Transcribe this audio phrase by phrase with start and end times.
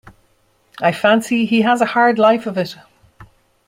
[0.81, 2.75] I fancy he has a hard life of it.